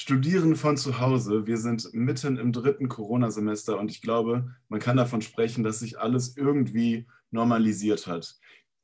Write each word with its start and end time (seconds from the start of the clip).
Studieren 0.00 0.54
von 0.54 0.76
zu 0.76 1.00
Hause. 1.00 1.48
Wir 1.48 1.56
sind 1.56 1.92
mitten 1.92 2.36
im 2.36 2.52
dritten 2.52 2.88
Corona-Semester 2.88 3.80
und 3.80 3.90
ich 3.90 4.00
glaube, 4.00 4.54
man 4.68 4.78
kann 4.78 4.96
davon 4.96 5.22
sprechen, 5.22 5.64
dass 5.64 5.80
sich 5.80 5.98
alles 5.98 6.36
irgendwie 6.36 7.08
normalisiert 7.32 8.06
hat. 8.06 8.36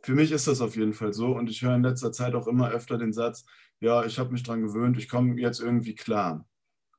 Für 0.03 0.17
mich 0.17 0.33
ist 0.33 0.49
das 0.49 0.61
auf 0.61 0.75
jeden 0.75 0.93
Fall 0.93 1.13
so 1.13 1.29
und 1.37 1.49
ich 1.49 1.63
höre 1.63 1.77
in 1.77 1.85
letzter 1.85 2.11
Zeit 2.11 2.35
auch 2.35 2.49
immer 2.49 2.73
öfter 2.73 2.99
den 2.99 3.13
Satz, 3.13 3.45
ja, 3.79 4.05
ich 4.05 4.19
habe 4.19 4.33
mich 4.33 4.43
daran 4.43 4.63
gewöhnt, 4.63 4.99
ich 4.99 5.09
komme 5.09 5.41
jetzt 5.41 5.61
irgendwie 5.61 5.95
klar. 5.95 6.49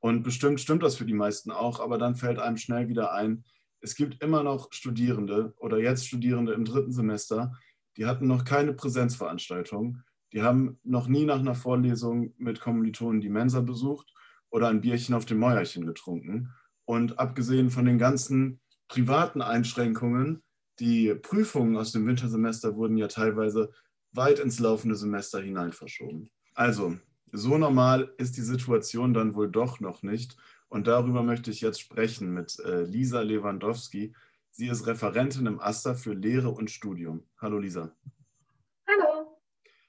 Und 0.00 0.22
bestimmt 0.22 0.62
stimmt 0.62 0.82
das 0.82 0.96
für 0.96 1.04
die 1.04 1.12
meisten 1.12 1.50
auch, 1.50 1.78
aber 1.78 1.98
dann 1.98 2.16
fällt 2.16 2.38
einem 2.38 2.56
schnell 2.56 2.88
wieder 2.88 3.12
ein, 3.12 3.44
es 3.82 3.96
gibt 3.96 4.22
immer 4.22 4.42
noch 4.42 4.72
Studierende 4.72 5.52
oder 5.58 5.78
jetzt 5.78 6.06
Studierende 6.06 6.54
im 6.54 6.64
dritten 6.64 6.92
Semester, 6.92 7.52
die 7.98 8.06
hatten 8.06 8.26
noch 8.28 8.46
keine 8.46 8.72
Präsenzveranstaltung, 8.72 10.02
die 10.36 10.42
haben 10.42 10.78
noch 10.84 11.08
nie 11.08 11.24
nach 11.24 11.38
einer 11.38 11.54
Vorlesung 11.54 12.34
mit 12.36 12.60
Kommilitonen 12.60 13.22
die 13.22 13.30
Mensa 13.30 13.62
besucht 13.62 14.12
oder 14.50 14.68
ein 14.68 14.82
Bierchen 14.82 15.14
auf 15.14 15.24
dem 15.24 15.38
Mäuerchen 15.38 15.86
getrunken. 15.86 16.52
Und 16.84 17.18
abgesehen 17.18 17.70
von 17.70 17.86
den 17.86 17.96
ganzen 17.96 18.60
privaten 18.86 19.40
Einschränkungen, 19.40 20.42
die 20.78 21.14
Prüfungen 21.14 21.78
aus 21.78 21.92
dem 21.92 22.06
Wintersemester 22.06 22.76
wurden 22.76 22.98
ja 22.98 23.08
teilweise 23.08 23.72
weit 24.12 24.38
ins 24.38 24.58
laufende 24.58 24.94
Semester 24.94 25.40
hinein 25.40 25.72
verschoben. 25.72 26.28
Also, 26.52 26.98
so 27.32 27.56
normal 27.56 28.12
ist 28.18 28.36
die 28.36 28.42
Situation 28.42 29.14
dann 29.14 29.34
wohl 29.34 29.50
doch 29.50 29.80
noch 29.80 30.02
nicht. 30.02 30.36
Und 30.68 30.86
darüber 30.86 31.22
möchte 31.22 31.50
ich 31.50 31.62
jetzt 31.62 31.80
sprechen 31.80 32.34
mit 32.34 32.58
äh, 32.60 32.82
Lisa 32.82 33.22
Lewandowski. 33.22 34.14
Sie 34.50 34.68
ist 34.68 34.86
Referentin 34.86 35.46
im 35.46 35.60
AStA 35.60 35.94
für 35.94 36.12
Lehre 36.12 36.50
und 36.50 36.70
Studium. 36.70 37.24
Hallo 37.40 37.58
Lisa. 37.58 37.96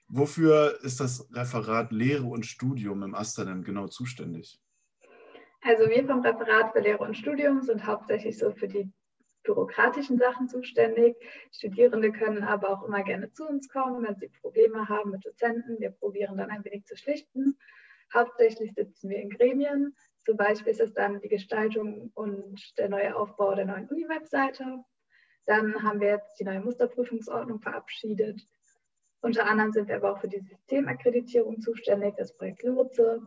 Wofür 0.09 0.79
ist 0.83 0.99
das 0.99 1.27
Referat 1.33 1.91
Lehre 1.91 2.25
und 2.25 2.45
Studium 2.45 3.03
im 3.03 3.13
AStA 3.13 3.43
denn 3.43 3.63
genau 3.63 3.87
zuständig? 3.87 4.59
Also 5.61 5.89
wir 5.89 6.05
vom 6.05 6.21
Referat 6.21 6.71
für 6.71 6.79
Lehre 6.79 7.03
und 7.03 7.17
Studium 7.17 7.61
sind 7.61 7.85
hauptsächlich 7.85 8.37
so 8.37 8.51
für 8.51 8.67
die 8.67 8.89
bürokratischen 9.43 10.17
Sachen 10.17 10.47
zuständig. 10.47 11.17
Studierende 11.51 12.11
können 12.11 12.43
aber 12.43 12.69
auch 12.69 12.83
immer 12.83 13.03
gerne 13.03 13.31
zu 13.31 13.47
uns 13.47 13.67
kommen, 13.67 14.05
wenn 14.05 14.15
sie 14.15 14.29
Probleme 14.41 14.87
haben 14.87 15.11
mit 15.11 15.25
Dozenten. 15.25 15.79
Wir 15.79 15.91
probieren 15.91 16.37
dann 16.37 16.51
ein 16.51 16.63
wenig 16.63 16.85
zu 16.85 16.95
schlichten. 16.95 17.57
Hauptsächlich 18.13 18.73
sitzen 18.73 19.09
wir 19.09 19.17
in 19.17 19.29
Gremien. 19.29 19.95
Zum 20.25 20.37
Beispiel 20.37 20.71
ist 20.71 20.81
es 20.81 20.93
dann 20.93 21.19
die 21.21 21.29
Gestaltung 21.29 22.11
und 22.13 22.77
der 22.77 22.89
neue 22.89 23.15
Aufbau 23.15 23.55
der 23.55 23.65
neuen 23.65 23.89
Uni-Webseite. 23.89 24.83
Dann 25.45 25.81
haben 25.83 26.01
wir 26.01 26.09
jetzt 26.09 26.39
die 26.39 26.43
neue 26.43 26.61
Musterprüfungsordnung 26.61 27.59
verabschiedet. 27.61 28.41
Unter 29.21 29.47
anderem 29.47 29.71
sind 29.71 29.87
wir 29.87 29.95
aber 29.97 30.13
auch 30.13 30.19
für 30.19 30.27
die 30.27 30.39
Systemakkreditierung 30.39 31.59
zuständig, 31.59 32.15
das 32.17 32.35
Projekt 32.35 32.63
Lotse. 32.63 33.21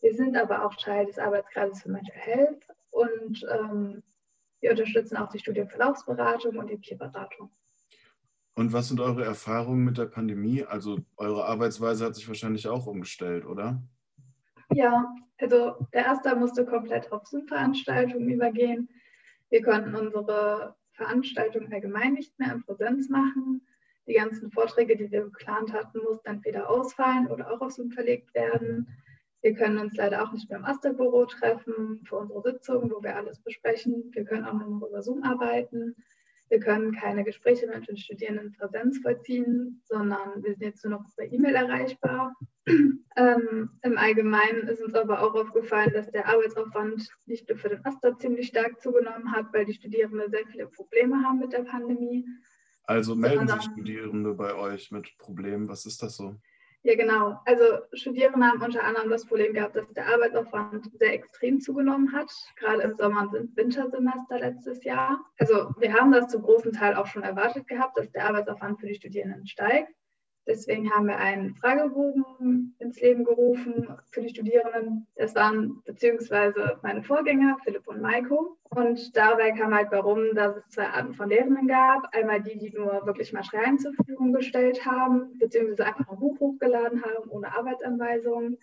Wir 0.00 0.14
sind 0.14 0.36
aber 0.36 0.64
auch 0.64 0.74
Teil 0.76 1.06
des 1.06 1.18
Arbeitskreises 1.18 1.82
für 1.82 1.90
Mental 1.90 2.16
Health 2.16 2.66
und 2.90 3.46
ähm, 3.50 4.02
wir 4.60 4.70
unterstützen 4.70 5.16
auch 5.16 5.28
die 5.28 5.38
Studienverlaufsberatung 5.38 6.56
und 6.56 6.70
die 6.70 6.76
Peerberatung. 6.76 7.50
Und 8.54 8.72
was 8.72 8.88
sind 8.88 9.00
eure 9.00 9.24
Erfahrungen 9.24 9.84
mit 9.84 9.98
der 9.98 10.06
Pandemie? 10.06 10.64
Also 10.64 10.98
eure 11.16 11.46
Arbeitsweise 11.46 12.04
hat 12.04 12.14
sich 12.14 12.28
wahrscheinlich 12.28 12.68
auch 12.68 12.86
umgestellt, 12.86 13.46
oder? 13.46 13.82
Ja, 14.72 15.14
also 15.38 15.86
der 15.92 16.04
erste 16.04 16.36
musste 16.36 16.66
komplett 16.66 17.10
auf 17.12 17.26
Zoom-Veranstaltungen 17.26 18.28
übergehen. 18.28 18.88
Wir 19.50 19.62
konnten 19.62 19.94
unsere 19.94 20.76
Veranstaltungen 20.92 21.72
allgemein 21.72 22.14
nicht 22.14 22.38
mehr 22.38 22.52
in 22.52 22.62
Präsenz 22.62 23.08
machen. 23.08 23.66
Die 24.06 24.14
ganzen 24.14 24.50
Vorträge, 24.50 24.96
die 24.96 25.10
wir 25.10 25.24
geplant 25.24 25.72
hatten, 25.72 25.98
mussten 26.02 26.28
entweder 26.28 26.68
ausfallen 26.68 27.28
oder 27.28 27.52
auch 27.52 27.60
auf 27.60 27.72
Zoom 27.72 27.90
verlegt 27.90 28.34
werden. 28.34 28.88
Wir 29.42 29.54
können 29.54 29.78
uns 29.78 29.96
leider 29.96 30.22
auch 30.22 30.32
nicht 30.32 30.48
mehr 30.48 30.58
im 30.58 30.64
Asterbüro 30.64 31.26
treffen 31.26 32.00
für 32.04 32.16
unsere 32.16 32.42
Sitzungen, 32.42 32.90
wo 32.90 33.02
wir 33.02 33.16
alles 33.16 33.40
besprechen. 33.40 34.10
Wir 34.12 34.24
können 34.24 34.44
auch 34.44 34.54
nur 34.54 34.88
über 34.88 35.02
Zoom 35.02 35.22
arbeiten. 35.22 35.96
Wir 36.52 36.60
können 36.60 36.92
keine 36.92 37.24
Gespräche 37.24 37.66
mit 37.66 37.88
den 37.88 37.96
Studierenden 37.96 38.48
in 38.48 38.52
Präsenz 38.52 38.98
vollziehen, 38.98 39.80
sondern 39.84 40.42
wir 40.42 40.50
sind 40.50 40.62
jetzt 40.62 40.84
nur 40.84 40.98
noch 40.98 41.06
per 41.16 41.24
E-Mail 41.24 41.54
erreichbar. 41.54 42.36
ähm, 43.16 43.70
Im 43.82 43.96
Allgemeinen 43.96 44.68
ist 44.68 44.82
uns 44.82 44.94
aber 44.94 45.22
auch 45.22 45.34
aufgefallen, 45.34 45.94
dass 45.94 46.10
der 46.10 46.28
Arbeitsaufwand 46.28 47.08
nicht 47.24 47.48
nur 47.48 47.56
für 47.56 47.70
den 47.70 47.84
Aster 47.86 48.18
ziemlich 48.18 48.48
stark 48.48 48.82
zugenommen 48.82 49.32
hat, 49.32 49.46
weil 49.54 49.64
die 49.64 49.72
Studierenden 49.72 50.30
sehr 50.30 50.46
viele 50.46 50.66
Probleme 50.66 51.24
haben 51.24 51.38
mit 51.38 51.54
der 51.54 51.62
Pandemie. 51.62 52.26
Also 52.84 53.14
melden 53.14 53.48
sich 53.48 53.62
Studierende 53.62 54.34
bei 54.34 54.54
euch 54.54 54.90
mit 54.90 55.16
Problemen. 55.18 55.68
Was 55.68 55.86
ist 55.86 56.02
das 56.02 56.16
so? 56.16 56.36
Ja, 56.84 56.96
genau. 56.96 57.38
Also 57.44 57.64
Studierende 57.92 58.44
haben 58.44 58.60
unter 58.60 58.82
anderem 58.82 59.08
das 59.08 59.24
Problem 59.24 59.54
gehabt, 59.54 59.76
dass 59.76 59.92
der 59.92 60.08
Arbeitsaufwand 60.08 60.90
sehr 60.98 61.12
extrem 61.12 61.60
zugenommen 61.60 62.12
hat, 62.12 62.28
gerade 62.56 62.82
im 62.82 62.96
Sommer- 62.96 63.30
und 63.32 63.56
Wintersemester 63.56 64.40
letztes 64.40 64.82
Jahr. 64.82 65.24
Also 65.38 65.70
wir 65.78 65.92
haben 65.92 66.10
das 66.10 66.28
zum 66.28 66.42
großen 66.42 66.72
Teil 66.72 66.96
auch 66.96 67.06
schon 67.06 67.22
erwartet 67.22 67.68
gehabt, 67.68 67.96
dass 67.96 68.10
der 68.10 68.26
Arbeitsaufwand 68.26 68.80
für 68.80 68.86
die 68.86 68.96
Studierenden 68.96 69.46
steigt. 69.46 69.94
Deswegen 70.46 70.90
haben 70.90 71.06
wir 71.06 71.16
einen 71.18 71.54
Fragebogen 71.54 72.74
ins 72.80 73.00
Leben 73.00 73.24
gerufen 73.24 73.88
für 74.10 74.22
die 74.22 74.28
Studierenden. 74.28 75.06
Das 75.14 75.36
waren 75.36 75.80
beziehungsweise 75.84 76.78
meine 76.82 77.02
Vorgänger, 77.02 77.58
Philipp 77.62 77.86
und 77.86 78.00
Maiko. 78.00 78.58
Und 78.70 79.16
dabei 79.16 79.52
kam 79.52 79.72
halt 79.72 79.88
warum, 79.92 80.34
dass 80.34 80.56
es 80.56 80.68
zwei 80.70 80.88
Arten 80.88 81.14
von 81.14 81.28
Lehrenden 81.28 81.68
gab. 81.68 82.12
Einmal 82.12 82.42
die, 82.42 82.58
die 82.58 82.76
nur 82.76 83.06
wirklich 83.06 83.32
Materialien 83.32 83.78
zur 83.78 83.94
Verfügung 83.94 84.32
gestellt 84.32 84.84
haben, 84.84 85.38
beziehungsweise 85.38 85.86
einfach 85.86 86.08
ein 86.08 86.18
Buch 86.18 86.40
hochgeladen 86.40 87.04
haben, 87.04 87.30
ohne 87.30 87.56
Arbeitsanweisungen. 87.56 88.58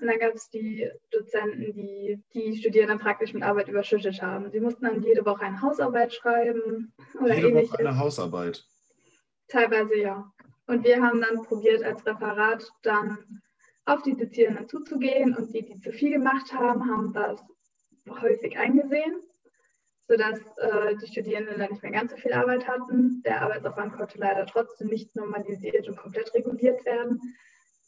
Und 0.00 0.06
dann 0.06 0.18
gab 0.18 0.34
es 0.34 0.48
die 0.48 0.88
Dozenten, 1.10 1.74
die 1.74 2.22
die 2.32 2.56
Studierenden 2.56 2.98
praktisch 2.98 3.34
mit 3.34 3.42
Arbeit 3.42 3.68
überschüttet 3.68 4.22
haben. 4.22 4.50
Sie 4.50 4.60
mussten 4.60 4.86
dann 4.86 5.02
jede 5.02 5.26
Woche 5.26 5.44
eine 5.44 5.60
Hausarbeit 5.60 6.14
schreiben 6.14 6.94
oder 7.20 7.34
jede 7.34 7.48
ähnliches. 7.48 7.72
Woche 7.72 7.80
eine 7.80 7.98
Hausarbeit? 7.98 8.64
Teilweise 9.48 9.96
ja. 9.96 10.32
Und 10.70 10.84
wir 10.84 11.02
haben 11.02 11.20
dann 11.20 11.42
probiert, 11.42 11.82
als 11.82 12.06
Referat 12.06 12.64
dann 12.82 13.18
auf 13.86 14.02
die 14.02 14.16
Dozierenden 14.16 14.68
zuzugehen 14.68 15.34
und 15.34 15.52
die, 15.52 15.64
die 15.64 15.80
zu 15.80 15.90
viel 15.90 16.12
gemacht 16.12 16.52
haben, 16.54 16.88
haben 16.88 17.12
das 17.12 17.40
häufig 18.08 18.56
eingesehen, 18.56 19.16
sodass 20.06 20.38
äh, 20.58 20.94
die 21.02 21.08
Studierenden 21.08 21.58
dann 21.58 21.70
nicht 21.70 21.82
mehr 21.82 21.90
ganz 21.90 22.12
so 22.12 22.16
viel 22.18 22.32
Arbeit 22.32 22.68
hatten. 22.68 23.20
Der 23.24 23.42
Arbeitsaufwand 23.42 23.94
konnte 23.94 24.18
leider 24.18 24.46
trotzdem 24.46 24.86
nicht 24.86 25.16
normalisiert 25.16 25.88
und 25.88 25.96
komplett 25.96 26.32
reguliert 26.34 26.84
werden 26.84 27.20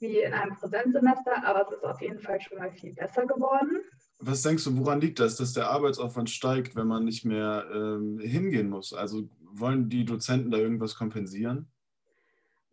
wie 0.01 0.21
in 0.21 0.33
einem 0.33 0.57
Präsenzsemester, 0.57 1.47
aber 1.47 1.63
es 1.63 1.77
ist 1.77 1.85
auf 1.85 2.01
jeden 2.01 2.19
Fall 2.19 2.41
schon 2.41 2.59
mal 2.59 2.73
viel 2.73 2.95
besser 2.95 3.27
geworden. 3.27 3.79
Was 4.19 4.43
denkst 4.43 4.65
du, 4.65 4.77
woran 4.77 5.01
liegt 5.01 5.21
das, 5.21 5.37
dass 5.37 5.53
der 5.53 5.71
Arbeitsaufwand 5.71 6.31
steigt, 6.31 6.75
wenn 6.75 6.89
man 6.89 7.05
nicht 7.05 7.25
mehr 7.25 7.65
ähm, 7.73 8.19
hingehen 8.19 8.71
muss? 8.71 8.93
Also 8.93 9.29
wollen 9.53 9.89
die 9.89 10.05
Dozenten 10.05 10.51
da 10.51 10.59
irgendwas 10.59 10.97
kompensieren? 10.97 11.69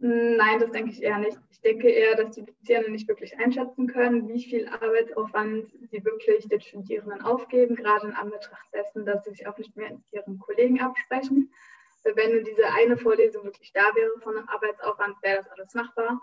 Nein, 0.02 0.60
das 0.60 0.72
denke 0.72 0.92
ich 0.92 1.04
eher 1.04 1.18
nicht. 1.18 1.38
Ich 1.52 1.60
denke 1.60 1.90
eher, 1.90 2.16
dass 2.16 2.34
die 2.34 2.46
Dozierenden 2.46 2.94
nicht 2.94 3.10
wirklich 3.10 3.38
einschätzen 3.38 3.88
können, 3.88 4.30
wie 4.30 4.42
viel 4.42 4.68
Arbeitsaufwand 4.70 5.70
sie 5.92 6.06
wirklich 6.06 6.48
den 6.48 6.62
Studierenden 6.62 7.22
aufgeben, 7.22 7.76
gerade 7.76 8.08
in 8.08 8.14
Anbetracht 8.14 8.74
dessen, 8.74 9.06
dass 9.06 9.26
sie 9.26 9.32
sich 9.32 9.46
auch 9.46 9.58
nicht 9.58 9.76
mehr 9.76 9.92
mit 9.92 10.02
ihren 10.14 10.40
Kollegen 10.40 10.80
absprechen. 10.80 11.52
Wenn 12.16 12.46
diese 12.46 12.66
eine 12.72 12.96
Vorlesung 12.96 13.44
wirklich 13.44 13.74
da 13.74 13.82
wäre 13.94 14.18
von 14.22 14.38
einem 14.38 14.48
Arbeitsaufwand, 14.48 15.22
wäre 15.22 15.44
das 15.44 15.50
alles 15.50 15.74
machbar. 15.74 16.22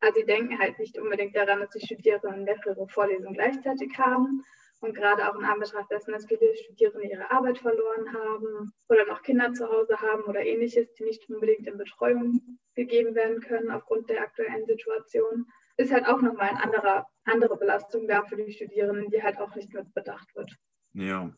Also 0.00 0.18
sie 0.20 0.26
denken 0.26 0.58
halt 0.58 0.78
nicht 0.78 0.98
unbedingt 0.98 1.36
daran, 1.36 1.60
dass 1.60 1.70
die 1.70 1.84
Studierenden 1.84 2.44
mehrere 2.44 2.88
Vorlesungen 2.88 3.34
gleichzeitig 3.34 3.96
haben. 3.98 4.42
Und 4.82 4.96
gerade 4.96 5.30
auch 5.30 5.38
in 5.38 5.44
Anbetracht 5.44 5.88
dessen, 5.92 6.10
dass 6.10 6.26
viele 6.26 6.56
Studierende 6.56 7.06
ihre 7.06 7.30
Arbeit 7.30 7.58
verloren 7.58 8.12
haben 8.12 8.72
oder 8.88 9.06
noch 9.06 9.22
Kinder 9.22 9.52
zu 9.52 9.70
Hause 9.70 9.96
haben 10.00 10.24
oder 10.24 10.44
ähnliches, 10.44 10.92
die 10.94 11.04
nicht 11.04 11.28
unbedingt 11.30 11.68
in 11.68 11.78
Betreuung 11.78 12.58
gegeben 12.74 13.14
werden 13.14 13.40
können 13.40 13.70
aufgrund 13.70 14.10
der 14.10 14.22
aktuellen 14.22 14.66
Situation, 14.66 15.46
ist 15.76 15.92
halt 15.92 16.08
auch 16.08 16.20
nochmal 16.20 16.48
eine 16.48 16.64
andere, 16.64 17.06
andere 17.24 17.56
Belastung 17.56 18.08
da 18.08 18.24
für 18.24 18.34
die 18.34 18.50
Studierenden, 18.50 19.08
die 19.08 19.22
halt 19.22 19.38
auch 19.38 19.54
nicht 19.54 19.72
mit 19.72 19.94
bedacht 19.94 20.34
wird. 20.34 20.52
Ja. 20.94 21.32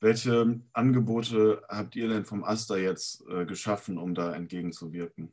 Welche 0.00 0.60
Angebote 0.72 1.64
habt 1.68 1.96
ihr 1.96 2.08
denn 2.08 2.24
vom 2.24 2.44
AStA 2.44 2.76
jetzt 2.76 3.26
äh, 3.28 3.44
geschaffen, 3.44 3.98
um 3.98 4.14
da 4.14 4.34
entgegenzuwirken? 4.36 5.32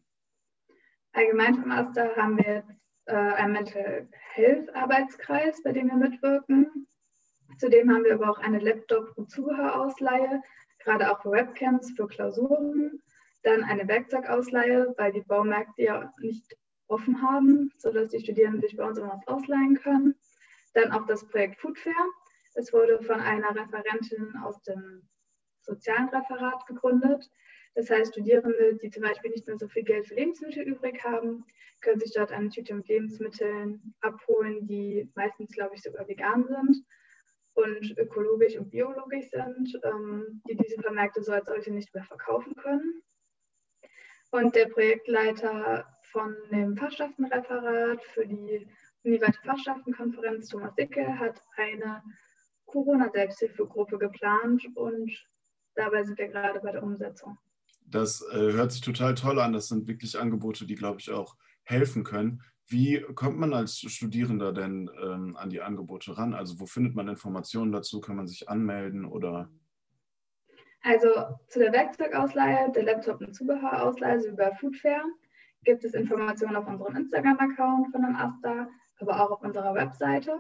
Allgemein 1.14 1.56
vom 1.62 1.70
AStA 1.70 2.16
haben 2.16 2.38
wir 2.38 2.56
jetzt 2.56 2.72
äh, 3.06 3.14
einen 3.14 3.54
Mental 3.54 4.08
Health 4.34 4.74
Arbeitskreis, 4.74 5.62
bei 5.62 5.74
dem 5.74 5.88
wir 5.88 5.98
mitwirken. 5.98 6.88
Zudem 7.62 7.94
haben 7.94 8.04
wir 8.06 8.16
aber 8.16 8.32
auch 8.32 8.40
eine 8.40 8.58
Laptop- 8.58 9.16
und 9.20 9.30
Zubehörausleihe, 9.30 10.42
gerade 10.80 11.12
auch 11.12 11.22
für 11.22 11.30
Webcams, 11.30 11.92
für 11.96 12.08
Klausuren. 12.08 13.04
Dann 13.44 13.64
eine 13.64 13.88
Werkzeugausleihe, 13.88 14.96
weil 14.98 15.12
die 15.12 15.22
Baumärkte 15.22 15.84
ja 15.84 16.12
nicht 16.20 16.58
offen 16.88 17.22
haben, 17.22 17.72
sodass 17.78 18.10
die 18.10 18.20
Studierenden 18.20 18.62
sich 18.62 18.76
bei 18.76 18.84
uns 18.84 18.98
immer 18.98 19.14
was 19.14 19.28
ausleihen 19.28 19.76
können. 19.76 20.16
Dann 20.74 20.92
auch 20.92 21.06
das 21.06 21.28
Projekt 21.28 21.62
Food 21.62 21.78
Fair. 21.78 21.94
Es 22.56 22.74
wurde 22.74 23.00
von 23.04 23.20
einer 23.20 23.56
Referentin 23.56 24.36
aus 24.44 24.60
dem 24.64 25.08
sozialen 25.62 26.10
Referat 26.10 26.66
gegründet. 26.66 27.30
Das 27.76 27.92
heißt, 27.92 28.14
Studierende, 28.14 28.80
die 28.82 28.90
zum 28.90 29.04
Beispiel 29.04 29.30
nicht 29.30 29.46
mehr 29.46 29.60
so 29.60 29.68
viel 29.68 29.84
Geld 29.84 30.08
für 30.08 30.16
Lebensmittel 30.16 30.64
übrig 30.64 31.04
haben, 31.04 31.46
können 31.82 32.00
sich 32.00 32.12
dort 32.16 32.32
eine 32.32 32.50
Tüte 32.50 32.74
mit 32.74 32.88
Lebensmitteln 32.88 33.94
abholen, 34.02 34.66
die 34.66 35.12
meistens, 35.14 35.52
glaube 35.52 35.76
ich, 35.76 35.84
sogar 35.84 36.08
vegan 36.08 36.48
sind 36.48 36.84
und 37.54 37.98
ökologisch 37.98 38.58
und 38.58 38.70
biologisch 38.70 39.30
sind, 39.30 39.80
ähm, 39.84 40.42
die 40.48 40.56
diese 40.56 40.82
Vermärkte 40.82 41.24
so 41.24 41.32
als 41.32 41.48
solche 41.48 41.72
nicht 41.72 41.94
mehr 41.94 42.04
verkaufen 42.04 42.56
können. 42.56 43.02
Und 44.32 44.56
der 44.56 44.68
Projektleiter 44.68 45.86
von 46.12 46.36
dem 46.52 46.78
Fachschaftenreferat 46.78 48.04
für 48.14 48.26
die 48.26 48.68
Uniweite 49.04 49.40
Fachschaftenkonferenz, 49.44 50.48
Thomas 50.48 50.74
Dicke, 50.76 51.20
hat 51.20 51.42
eine 51.58 52.02
Corona-Selbsthilfegruppe 52.66 53.98
geplant 53.98 54.66
und 54.76 55.12
dabei 55.76 56.04
sind 56.04 56.18
wir 56.18 56.30
gerade 56.30 56.60
bei 56.62 56.72
der 56.72 56.84
Umsetzung. 56.84 57.38
Das 57.86 58.22
äh, 58.32 58.54
hört 58.54 58.72
sich 58.72 58.82
total 58.82 59.16
toll 59.16 59.40
an. 59.40 59.52
Das 59.52 59.68
sind 59.68 59.88
wirklich 59.88 60.18
Angebote, 60.18 60.66
die, 60.66 60.76
glaube 60.76 61.00
ich, 61.02 61.12
auch 61.12 61.36
helfen 61.64 62.04
können. 62.04 62.42
Wie 62.72 63.02
kommt 63.16 63.38
man 63.38 63.54
als 63.54 63.80
Studierender 63.80 64.54
denn 64.54 64.90
ähm, 65.04 65.36
an 65.36 65.50
die 65.50 65.62
Angebote 65.62 66.18
ran? 66.18 66.34
Also 66.34 66.60
wo 66.60 66.66
findet 66.66 66.96
man 66.96 67.10
Informationen 67.10 67.74
dazu? 67.74 68.00
Kann 68.00 68.16
man 68.16 68.28
sich 68.28 68.48
anmelden 68.48 69.06
oder? 69.06 69.50
Also 70.82 71.10
zu 71.48 71.60
der 71.60 71.74
Werkzeugausleihe, 71.74 72.72
der 72.72 72.84
Laptop- 72.84 73.22
und 73.22 73.36
Zubehörausleihe, 73.36 74.14
also 74.14 74.30
über 74.30 74.56
Foodfair, 74.56 75.04
gibt 75.64 75.84
es 75.84 75.94
Informationen 75.94 76.56
auf 76.56 76.68
unserem 76.68 76.96
Instagram-Account 76.96 77.92
von 77.92 78.16
AStA, 78.16 78.68
aber 79.00 79.22
auch 79.22 79.32
auf 79.32 79.44
unserer 79.44 79.76
Webseite. 79.76 80.40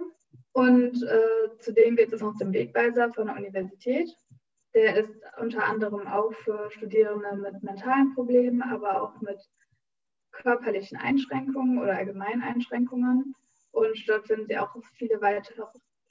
Und 0.53 1.03
äh, 1.03 1.57
zudem 1.59 1.95
gibt 1.95 2.13
es 2.13 2.21
noch 2.21 2.37
den 2.37 2.53
Wegweiser 2.53 3.11
von 3.13 3.27
der 3.27 3.35
Universität. 3.35 4.09
Der 4.73 4.95
ist 4.95 5.11
unter 5.39 5.65
anderem 5.65 6.07
auch 6.07 6.33
für 6.33 6.71
Studierende 6.71 7.35
mit 7.35 7.61
mentalen 7.61 8.13
Problemen, 8.15 8.61
aber 8.61 9.01
auch 9.01 9.19
mit 9.21 9.39
körperlichen 10.31 10.97
Einschränkungen 10.97 11.77
oder 11.79 11.97
allgemeinen 11.97 12.41
Einschränkungen. 12.41 13.35
Und 13.71 14.09
dort 14.09 14.27
finden 14.27 14.47
Sie 14.47 14.57
auch 14.57 14.75
viele, 14.93 15.21
weitere, 15.21 15.63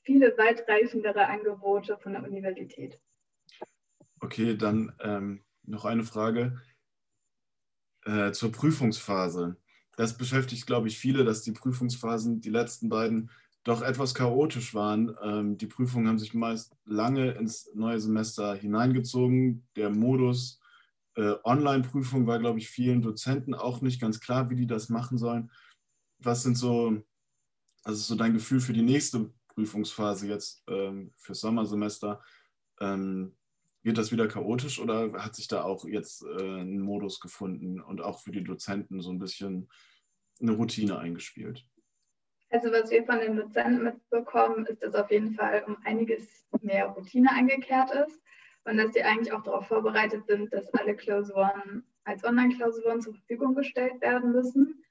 viele 0.02 0.36
weitreichendere 0.36 1.26
Angebote 1.26 1.98
von 1.98 2.12
der 2.12 2.22
Universität. 2.22 2.98
Okay, 4.20 4.56
dann 4.56 4.92
ähm, 5.00 5.42
noch 5.64 5.84
eine 5.84 6.04
Frage 6.04 6.60
äh, 8.04 8.32
zur 8.32 8.52
Prüfungsphase. 8.52 9.56
Das 9.96 10.16
beschäftigt, 10.16 10.66
glaube 10.66 10.88
ich, 10.88 10.98
viele, 10.98 11.24
dass 11.24 11.42
die 11.42 11.52
Prüfungsphasen, 11.52 12.40
die 12.40 12.50
letzten 12.50 12.88
beiden, 12.88 13.30
doch 13.64 13.82
etwas 13.82 14.14
chaotisch 14.14 14.74
waren. 14.74 15.14
Ähm, 15.22 15.58
die 15.58 15.66
Prüfungen 15.66 16.08
haben 16.08 16.18
sich 16.18 16.32
meist 16.32 16.76
lange 16.84 17.32
ins 17.32 17.70
neue 17.74 18.00
Semester 18.00 18.54
hineingezogen. 18.54 19.66
Der 19.76 19.90
Modus 19.90 20.59
Online-Prüfung 21.44 22.26
war, 22.26 22.38
glaube 22.38 22.58
ich, 22.58 22.68
vielen 22.68 23.02
Dozenten 23.02 23.54
auch 23.54 23.80
nicht 23.80 24.00
ganz 24.00 24.20
klar, 24.20 24.50
wie 24.50 24.56
die 24.56 24.66
das 24.66 24.88
machen 24.88 25.18
sollen. 25.18 25.50
Was 26.18 26.42
sind 26.42 26.56
so, 26.56 27.02
also 27.82 28.00
so 28.00 28.14
dein 28.14 28.34
Gefühl 28.34 28.60
für 28.60 28.72
die 28.72 28.82
nächste 28.82 29.32
Prüfungsphase 29.48 30.28
jetzt 30.28 30.62
ähm, 30.68 31.12
fürs 31.16 31.40
Sommersemester? 31.40 32.22
Ähm, 32.80 33.36
wird 33.82 33.98
das 33.98 34.12
wieder 34.12 34.28
chaotisch 34.28 34.78
oder 34.78 35.12
hat 35.14 35.34
sich 35.34 35.48
da 35.48 35.62
auch 35.62 35.86
jetzt 35.86 36.22
äh, 36.22 36.60
ein 36.60 36.80
Modus 36.80 37.18
gefunden 37.18 37.80
und 37.80 38.02
auch 38.02 38.20
für 38.20 38.30
die 38.30 38.44
Dozenten 38.44 39.00
so 39.00 39.10
ein 39.10 39.18
bisschen 39.18 39.70
eine 40.40 40.52
Routine 40.52 40.98
eingespielt? 40.98 41.66
Also 42.50 42.70
was 42.72 42.90
wir 42.90 43.04
von 43.04 43.20
den 43.20 43.36
Dozenten 43.36 43.84
mitbekommen, 43.84 44.66
ist, 44.66 44.82
dass 44.82 44.94
auf 44.94 45.10
jeden 45.10 45.34
Fall 45.34 45.64
um 45.66 45.76
einiges 45.84 46.46
mehr 46.60 46.86
Routine 46.86 47.30
eingekehrt 47.32 47.90
ist 47.92 48.20
und 48.64 48.76
dass 48.76 48.92
sie 48.92 49.02
eigentlich 49.02 49.32
auch 49.32 49.42
darauf 49.42 49.66
vorbereitet 49.66 50.26
sind, 50.26 50.52
dass 50.52 50.72
alle 50.74 50.94
Klausuren 50.94 51.84
als 52.04 52.24
Online-Klausuren 52.24 53.00
zur 53.00 53.14
Verfügung 53.14 53.54
gestellt 53.54 54.00
werden 54.00 54.32
müssen. 54.32 54.82